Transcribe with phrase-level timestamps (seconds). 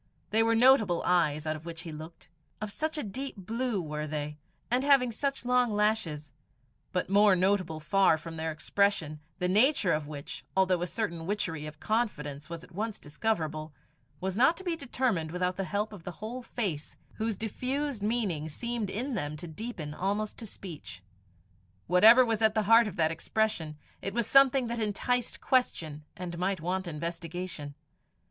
[0.31, 2.27] They were notable eyes out of which he looked
[2.59, 4.39] of such a deep blue were they,
[4.71, 6.33] and having such long lashes;
[6.91, 11.67] but more notable far from their expression, the nature of which, although a certain witchery
[11.67, 13.73] of confidence was at once discoverable,
[14.19, 18.49] was not to be determined without the help of the whole face, whose diffused meaning
[18.49, 21.03] seemed in them to deepen almost to speech.
[21.85, 26.39] Whatever was at the heart of that expression, it was something that enticed question and
[26.39, 27.75] might want investigation.